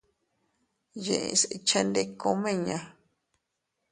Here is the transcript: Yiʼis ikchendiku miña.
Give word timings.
Yiʼis 1.03 1.41
ikchendiku 1.55 2.29
miña. 2.41 2.77